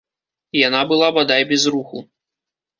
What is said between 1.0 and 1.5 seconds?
бадай